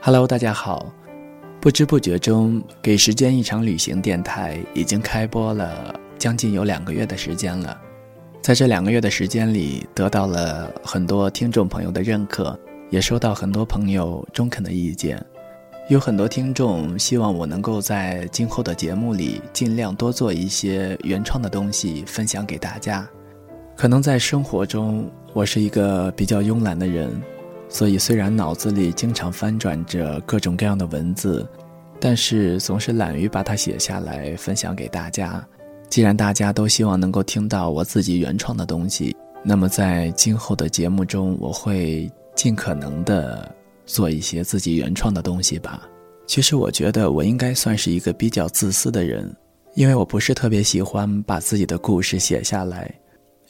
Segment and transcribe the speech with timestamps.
[0.00, 0.92] Hello，大家好。
[1.60, 7.76] 不知不觉中，给时间一场旅行电台已经开播了将近有两个月的时间了。
[8.40, 12.56] 在这两个月的时间里，得到了很多听众朋友的认可，
[12.90, 15.20] 也收到很多朋友中肯的意见。
[15.88, 23.06] 有很多听众希望我能够在今后的节目里尽量多做一些原创的东西分享给大家。
[23.74, 27.20] 可能在生活中，我是一个比较慵懒的人，
[27.68, 31.46] 所以虽然脑子里经常翻转着各种各样的文字，
[32.00, 35.46] 但是总是懒于把它写下来分享给大家。
[35.90, 43.54] 既然大家都希望能够听到我自己原创的东西，那么在今后的节目中，我会尽可能的
[43.86, 45.88] 做一些自己原创的东西吧。
[46.26, 49.34] 其实我觉得我应该算是一个比较自私的人，
[49.74, 52.94] 因为我不是特别喜欢把自己的故事写下来。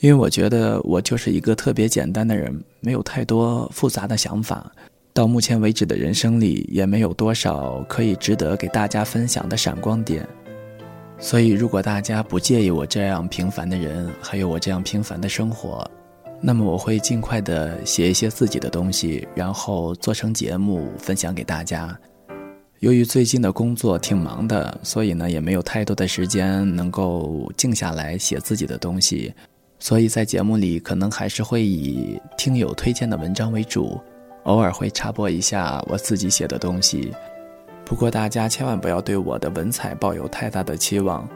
[0.01, 4.71] 因为我觉得我就是一个特别简单的人，没有太多复杂的想法。
[5.13, 10.25] 到目前为止的人生里，也没有多少可以值得给大家分享的闪光点。
[11.19, 15.85] 所以，如果大家不介意我这样平凡的人，还有我这样平凡的生活，
[16.41, 21.99] 那么我会尽快的写一些自己的东西，然后做成节目分享给大家。
[22.79, 29.35] 由于最近的工作挺忙的，所以呢，也没有太多的时间能够静下来写自己的东西。
[29.79, 34.01] 所以在节目里，可能还是会以听友推荐的文章为主，
[34.45, 37.13] 偶尔会插播一下我自己写的东西。
[37.85, 41.27] 不过大家千万不要对我的文采抱有太大的期望，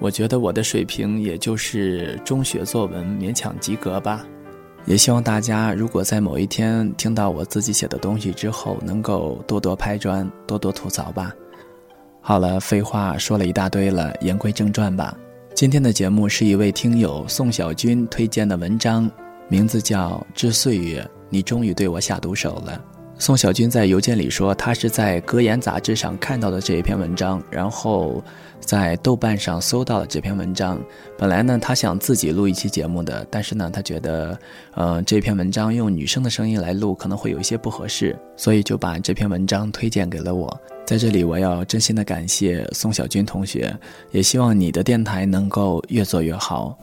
[0.00, 4.26] 我觉得我的水平也就是中学作文勉强及格吧。
[4.84, 11.32] 也希望大家如果在某一天听到我自己写的东西之后，能够多多拍砖，多多吐槽吧。
[12.20, 15.16] 好了，废话说了一大堆了，言归正传吧。
[15.54, 19.08] 今天的节目是一位听友宋小军推荐的文章，
[19.48, 22.82] 名字叫《致岁月》，你终于对我下毒手了。
[23.18, 28.20] 宋小军在邮件里说，他是在《格言》杂志上看到的这一篇文章，然后
[28.58, 30.80] 在豆瓣上搜到了这篇文章。
[31.16, 34.36] 本来呢，他想自己录一期节目的，但是呢，他觉得，
[34.74, 40.60] 呃，这篇文章用女生的声音来录可能会有一些不合适，所以就把这篇文章推荐给了我。
[40.84, 43.74] 在这里，我要真心的感谢宋小军同学，
[44.10, 46.76] 也希望你的电台能够越做越好。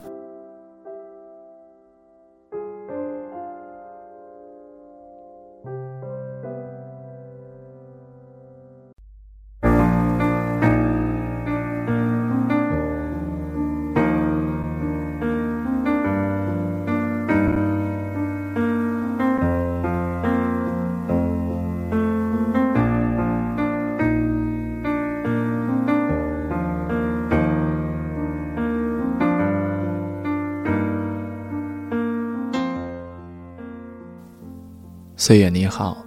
[35.20, 36.02] 岁月你好，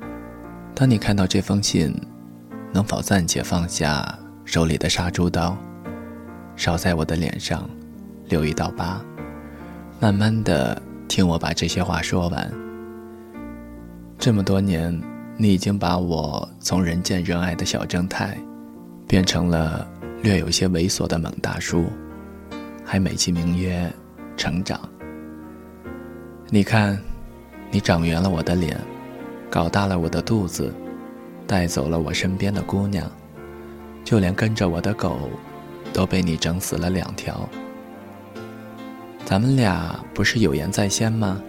[0.73, 1.95] 当你看到这封信，
[2.73, 5.55] 能否暂且放下手里的杀猪刀，
[6.55, 7.69] 少在我的脸上
[8.27, 8.99] 留一道疤，
[9.99, 12.51] 慢慢的听我把这些话说完。
[14.17, 14.99] 这么多年，
[15.37, 18.35] 你已经把我从人见人爱的小正太，
[19.07, 19.87] 变成了
[20.23, 21.85] 略有些猥琐的猛大叔，
[22.83, 23.87] 还美其名曰
[24.35, 24.81] 成长。
[26.49, 26.99] 你看，
[27.69, 28.75] 你长圆了我的脸。
[29.53, 30.73] 搞大了我的肚子，
[31.45, 33.07] 带走了我身边的姑娘，
[34.03, 35.29] 就连跟着我的狗，
[35.93, 37.47] 都被你整死了两条。
[39.23, 41.39] 咱们俩不是有言在先吗？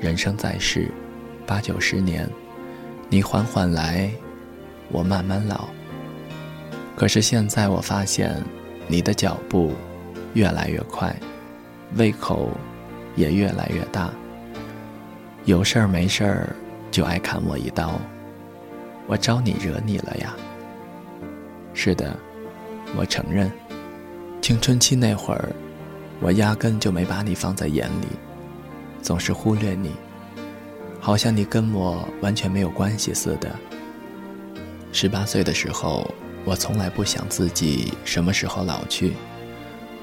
[0.00, 0.90] 人生在世，
[1.46, 2.28] 八九十年，
[3.08, 4.10] 你缓缓来，
[4.88, 5.68] 我慢慢老。
[6.96, 8.34] 可是现在我发现，
[8.88, 9.74] 你的脚步
[10.34, 11.14] 越来越快，
[11.94, 12.50] 胃口
[13.14, 14.10] 也越来越大。
[15.44, 16.56] 有事儿没事儿。
[16.96, 18.00] 就爱砍我一刀，
[19.06, 20.34] 我招你惹你了呀？
[21.74, 22.16] 是的，
[22.96, 23.52] 我承认，
[24.40, 25.50] 青春期那会儿，
[26.20, 28.06] 我压根就没把你放在眼里，
[29.02, 29.90] 总是忽略你，
[30.98, 33.54] 好像你跟我完全没有关系似的。
[34.90, 36.10] 十八岁的时候，
[36.46, 39.12] 我从来不想自己什么时候老去，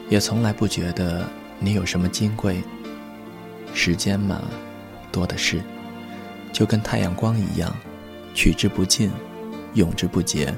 [0.09, 1.25] 也从来不觉得
[1.57, 2.61] 你有什么金贵。
[3.73, 4.43] 时间嘛，
[5.11, 5.59] 多的是。
[6.53, 7.75] 就跟太阳光一样，
[8.33, 9.11] 取之不尽，
[9.73, 10.53] 用之不竭。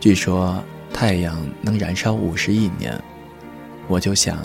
[0.00, 0.62] 据说
[0.92, 3.00] 太阳能燃烧五十亿年，
[3.86, 4.44] 我就想，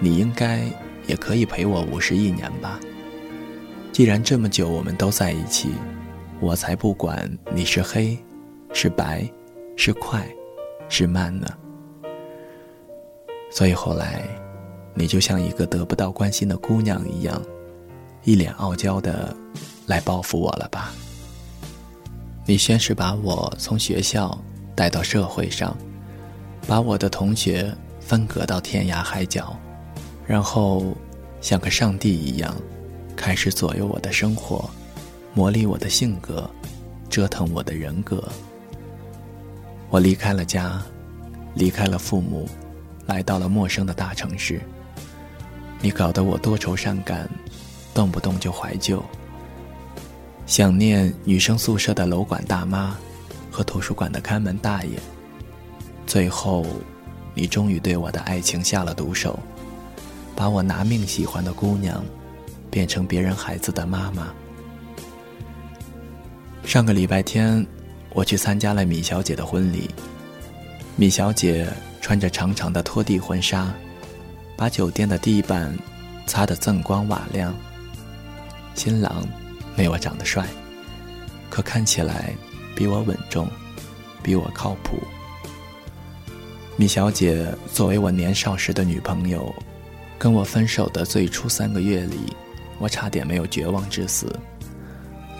[0.00, 0.64] 你应该
[1.06, 2.78] 也可以陪我五十亿年吧。
[3.92, 5.70] 既然这么久我们都在一起，
[6.40, 8.18] 我才不管你是黑，
[8.72, 9.26] 是白，
[9.76, 10.28] 是快，
[10.88, 11.46] 是慢呢。
[13.50, 14.22] 所以后来，
[14.92, 17.40] 你就像一个得不到关心的姑娘一样。
[18.26, 19.32] 一脸傲娇的
[19.86, 20.92] 来报复我了吧？
[22.44, 24.36] 你先是把我从学校
[24.74, 25.76] 带到社会上，
[26.66, 29.56] 把我的同学分隔到天涯海角，
[30.26, 30.92] 然后
[31.40, 32.52] 像个上帝一样，
[33.14, 34.68] 开始左右我的生活，
[35.32, 36.50] 磨砺我的性格，
[37.08, 38.28] 折腾我的人格。
[39.88, 40.82] 我离开了家，
[41.54, 42.48] 离开了父母，
[43.06, 44.60] 来到了陌生的大城市。
[45.80, 47.30] 你搞得我多愁善感，
[47.96, 49.02] 动不动就怀旧。
[50.44, 52.94] 想念女生宿舍的楼管大妈，
[53.50, 54.98] 和图书馆的看门大爷。
[56.06, 56.64] 最后，
[57.34, 59.38] 你终于对我的爱情下了毒手，
[60.36, 62.04] 把我拿命喜欢的姑娘，
[62.70, 64.28] 变成别人孩子的妈妈。
[66.64, 67.66] 上个礼拜天，
[68.12, 69.90] 我去参加了米小姐的婚礼。
[70.96, 71.66] 米小姐
[72.00, 73.72] 穿着长长的拖地婚纱，
[74.56, 75.76] 把酒店的地板
[76.26, 77.54] 擦得锃光瓦亮。
[78.76, 79.26] 新郎。
[79.74, 80.46] 没我长得帅，
[81.50, 82.32] 可看起来
[82.74, 83.48] 比我稳重，
[84.22, 84.98] 比我靠谱。
[86.76, 89.54] 米小姐作为我年少时的女朋友，
[90.18, 92.20] 跟我分手的最初三个月里，
[92.78, 94.34] 我差点没有绝望致死。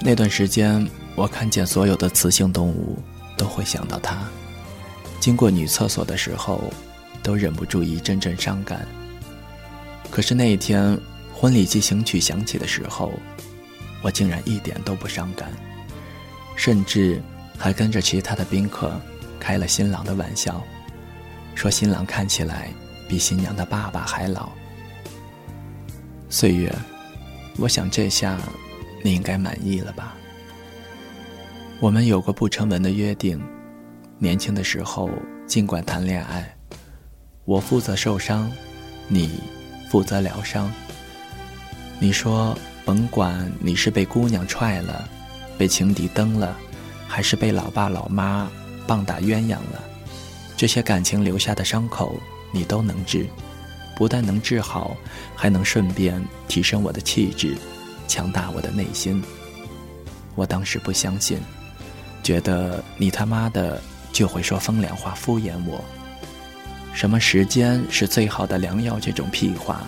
[0.01, 2.99] 那段时间，我看见所有的雌性动物
[3.39, 4.19] 都会想到她，
[5.19, 6.63] 经过女厕所的时候，
[7.23, 8.87] 都忍不住一阵阵伤感。
[10.11, 10.99] 可是那一天，
[11.39, 13.13] 婚礼进行曲响起的时候。
[14.03, 15.51] 我竟然一点都不伤感，
[16.55, 17.21] 甚至
[17.59, 19.01] 还跟着其他的宾客
[19.41, 20.63] 开了新郎的玩笑，
[21.57, 22.71] 说新郎看起来
[23.09, 24.51] 比新娘的爸爸还老。
[26.29, 26.73] 岁月，
[27.57, 28.39] 我想这下
[29.03, 30.15] 你应该满意了吧？
[31.81, 33.43] 我们有过不成文的约定，
[34.19, 35.11] 年轻的时候
[35.49, 36.57] 尽管谈恋爱，
[37.45, 38.53] 我负责受伤，
[39.09, 39.41] 你
[39.91, 40.71] 负责疗伤。
[41.99, 42.57] 你说。
[42.87, 45.09] 甭管你是被姑娘踹了，
[45.59, 46.57] 被情敌蹬了，
[47.09, 48.49] 还是被老爸老妈
[48.87, 49.83] 棒打鸳鸯了，
[50.57, 52.21] 这些感情留下的伤口
[52.53, 53.27] 你都能治，
[53.97, 54.97] 不但能治好，
[55.35, 57.57] 还能顺便提升我的气质，
[58.07, 59.21] 强大我的内心。
[60.37, 61.41] 我当时不相信，
[62.23, 63.83] 觉得你他妈的
[64.13, 65.85] 就会说风凉话敷衍我，
[66.95, 69.85] 什么时间是最好的良药这种屁话，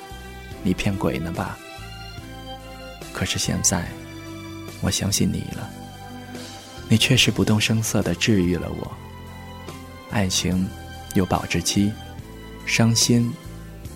[0.65, 1.57] 你骗鬼呢吧？
[3.19, 3.85] 可是现在，
[4.81, 5.69] 我相信你了。
[6.89, 8.93] 你确实不动声色地治愈了我。
[10.09, 10.69] 爱情
[11.15, 11.91] 有保质期，
[12.65, 13.35] 伤心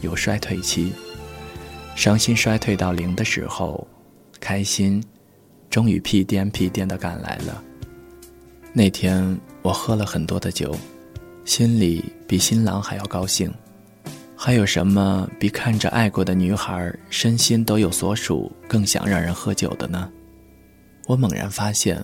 [0.00, 0.92] 有衰退期。
[1.94, 3.86] 伤心衰退到零的时候，
[4.40, 5.00] 开心
[5.70, 7.62] 终于屁颠屁颠地赶来了。
[8.72, 10.76] 那天我喝了很多的酒，
[11.44, 13.54] 心里比新郎还要高兴。
[14.44, 20.10] 还有什么比看着爱过的女孩身心都有所属更想让人喝酒的呢？
[21.06, 22.02] 我猛然发现，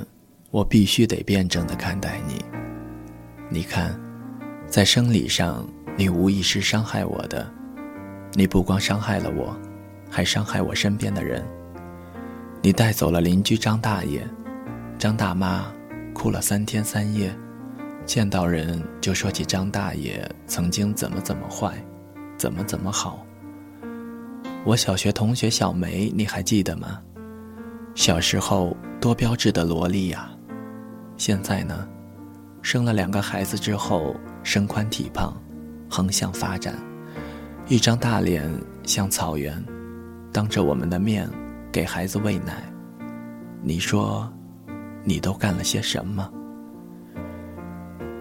[0.52, 2.40] 我必须得辩证的看待你。
[3.48, 3.98] 你看，
[4.68, 7.44] 在生理上，你无疑是伤害我的。
[8.34, 9.58] 你不光伤害了我，
[10.08, 11.44] 还伤害我身边的人。
[12.62, 14.24] 你带走了邻居张大爷，
[14.96, 15.66] 张大妈
[16.14, 17.34] 哭了三天三夜，
[18.06, 21.74] 见到人就说起张大爷曾经怎么怎么坏。
[22.38, 23.26] 怎么怎么好？
[24.64, 27.00] 我小学同学小梅，你还记得吗？
[27.96, 30.30] 小时候多标致的萝莉呀，
[31.16, 31.88] 现在呢，
[32.62, 34.14] 生了两个孩子之后，
[34.44, 35.36] 身宽体胖，
[35.90, 36.76] 横向发展，
[37.66, 38.48] 一张大脸
[38.84, 39.60] 像草原，
[40.32, 41.28] 当着我们的面
[41.72, 42.62] 给孩子喂奶。
[43.62, 44.32] 你说，
[45.02, 46.30] 你都干了些什么？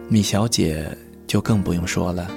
[0.10, 0.90] 米小姐
[1.28, 2.28] 就更不用说了。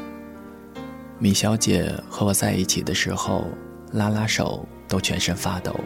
[1.22, 3.44] 米小姐和我在一起的时候，
[3.92, 5.78] 拉拉手都全身发抖，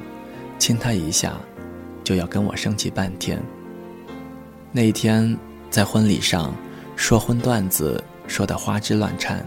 [0.61, 1.35] 亲她一下，
[2.05, 3.43] 就要跟我生气半天。
[4.71, 5.37] 那一天
[5.71, 6.55] 在婚礼上，
[6.95, 9.45] 说荤段子说的花枝乱颤，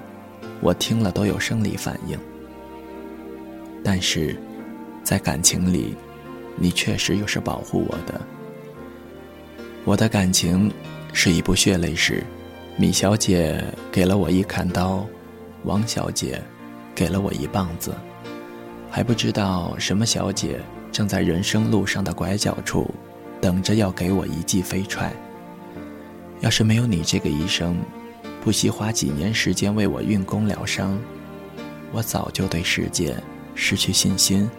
[0.59, 2.19] 我听了都有生理反应。
[3.81, 4.37] 但是，
[5.05, 5.95] 在感情里，
[6.57, 8.19] 你确实又是保护我的。
[9.85, 10.69] 我的感情
[11.13, 12.21] 是一部血泪史，
[12.75, 15.07] 米小姐给了我一砍刀。
[15.67, 16.41] 王小姐
[16.95, 17.93] 给了我一棒子，
[18.89, 20.61] 还不知道什么小姐
[20.93, 22.89] 正在人生路上的拐角处，
[23.41, 25.11] 等着要给我一记飞踹。
[26.39, 27.75] 要是没有你这个医生，
[28.41, 30.97] 不惜花几年时间为我运功疗伤，
[31.91, 33.13] 我早就对世界
[33.53, 34.49] 失去信心，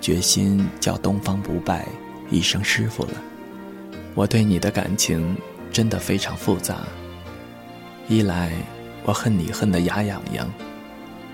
[0.00, 1.86] 决心叫东方不败
[2.28, 3.12] 一声师傅了。
[4.16, 5.36] 我对你的感情
[5.70, 6.80] 真的非常复杂，
[8.08, 8.50] 一来。
[9.04, 10.48] 我恨你恨得牙痒痒，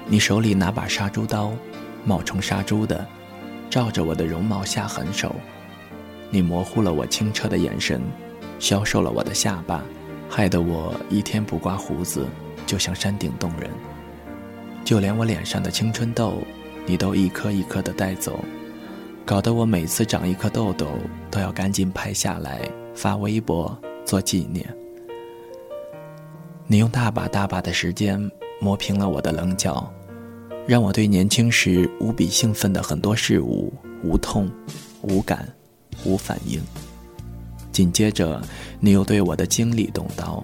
[0.06, 1.52] 你手里拿把杀猪刀，
[2.04, 3.06] 冒充杀猪的，
[3.68, 5.34] 照着我的容貌下狠手。
[6.30, 8.00] 你模糊了我清澈的眼神，
[8.58, 9.82] 消瘦了我的下巴，
[10.28, 12.26] 害得我一天不刮胡子
[12.66, 13.70] 就像山顶洞人。
[14.84, 16.34] 就连我脸上的青春痘，
[16.86, 18.44] 你都一颗一颗的带走，
[19.24, 20.86] 搞得我每次长一颗痘痘
[21.30, 22.60] 都要赶紧拍下来
[22.94, 24.64] 发微博做纪念。
[26.68, 28.20] 你用大把大把的时间
[28.60, 29.88] 磨平了我的棱角，
[30.66, 34.50] 让我对年轻时无比兴奋的很多事物无痛、
[35.02, 35.48] 无感、
[36.04, 36.60] 无反应。
[37.70, 38.42] 紧接着，
[38.80, 40.42] 你又对我的精力动刀，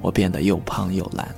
[0.00, 1.32] 我变得又胖又懒，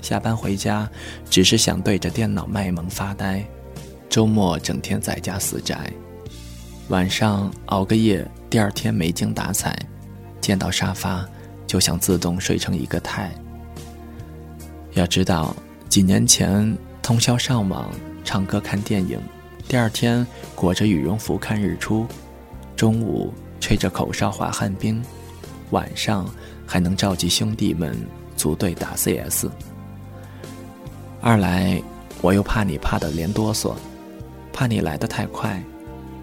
[0.00, 0.88] 下班回家
[1.28, 3.44] 只是想对着电脑卖萌发呆，
[4.08, 5.90] 周末整天在家死宅，
[6.88, 9.76] 晚上熬个夜，第二天没精打采，
[10.40, 11.28] 见到沙发
[11.66, 13.32] 就想自动睡成一个太。
[14.96, 15.54] 要知道，
[15.90, 17.90] 几年前通宵上网、
[18.24, 19.20] 唱歌、看电影，
[19.68, 22.06] 第二天裹着羽绒服看日出，
[22.74, 25.02] 中午吹着口哨滑旱冰，
[25.68, 26.26] 晚上
[26.66, 27.94] 还能召集兄弟们
[28.38, 29.48] 组队打 CS。
[31.20, 31.78] 二来，
[32.22, 33.74] 我又怕你怕得连哆嗦，
[34.50, 35.62] 怕你来得太快，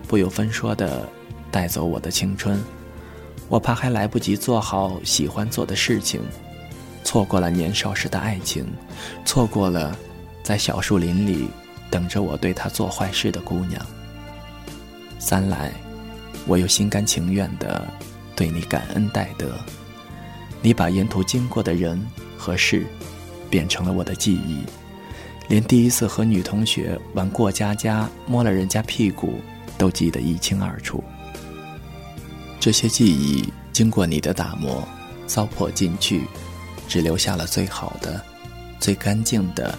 [0.08, 1.08] 不由分说的
[1.52, 2.60] 带走我的青春，
[3.50, 6.22] 我怕还来不及做好喜欢做的事情。
[7.04, 8.66] 错过了年少时的爱情，
[9.26, 9.96] 错过了
[10.42, 11.48] 在小树林里
[11.92, 13.86] 等着我对他做坏事的姑娘。
[15.20, 15.72] 三来，
[16.48, 17.86] 我又心甘情愿地
[18.36, 19.54] 对你感恩戴德，
[20.62, 22.02] 你把沿途经过的人
[22.38, 22.86] 和事
[23.50, 24.64] 变成了我的记忆，
[25.48, 29.40] 连第一次和女同学玩过家家摸了人家屁股
[29.78, 31.04] 都记得一清二楚。
[32.60, 34.88] 这些记忆经过你的打磨，
[35.28, 36.24] 糟粕进去。
[36.88, 38.22] 只留下了最好的、
[38.80, 39.78] 最干净的，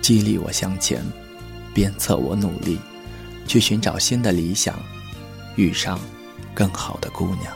[0.00, 1.02] 激励我向前，
[1.72, 2.78] 鞭策我努力，
[3.46, 4.78] 去寻找新的理想，
[5.56, 5.98] 遇上
[6.54, 7.52] 更好的姑娘。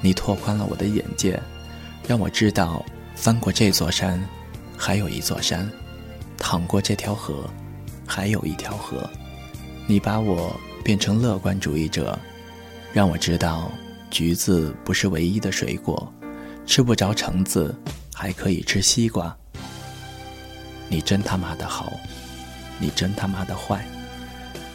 [0.00, 1.40] 你拓宽了我的眼界，
[2.08, 4.20] 让我知道翻过这座山，
[4.76, 5.68] 还有一座山；
[6.38, 7.48] 淌过这条河，
[8.06, 9.08] 还有一条河。
[9.86, 12.18] 你把我变成乐观主义者，
[12.92, 13.70] 让我知道
[14.10, 16.12] 橘子不是唯一的水果。
[16.64, 17.74] 吃不着橙子，
[18.14, 19.36] 还可以吃西瓜。
[20.88, 21.92] 你真他妈的好，
[22.78, 23.84] 你真他妈的坏。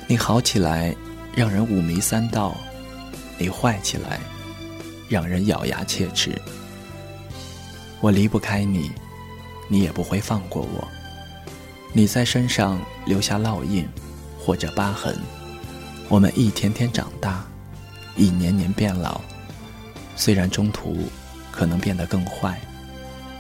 [0.05, 0.95] 你好起来
[1.33, 2.55] 让人五迷三道，
[3.37, 4.19] 你坏起来
[5.09, 6.39] 让人咬牙切齿。
[7.99, 8.91] 我离不开你，
[9.67, 10.87] 你也不会放过我。
[11.93, 13.87] 你在身上留下烙印
[14.39, 15.17] 或者疤痕，
[16.09, 17.43] 我们一天天长大，
[18.15, 19.19] 一年年变老。
[20.15, 20.97] 虽然中途。
[21.57, 22.61] 可能变得更坏，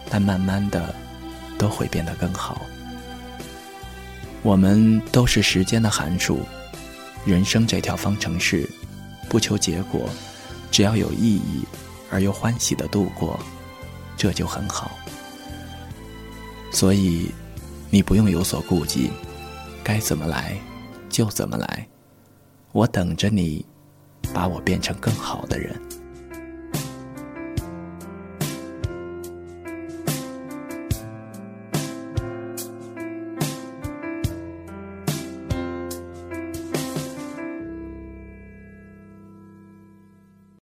[0.09, 0.95] 但慢慢的
[1.55, 2.65] 都会变得更好。
[4.41, 6.39] 我们都是时间的函数，
[7.27, 8.67] 人生这条方程式，
[9.29, 10.09] 不求结果，
[10.71, 11.63] 只要有意义
[12.09, 13.39] 而又欢喜的度过，
[14.17, 14.97] 这就很好。
[16.71, 17.31] 所以，
[17.91, 19.11] 你不用有所顾忌，
[19.83, 20.57] 该怎么来
[21.07, 21.87] 就怎么来，
[22.71, 23.63] 我等着你，
[24.33, 25.79] 把我变成更好的人。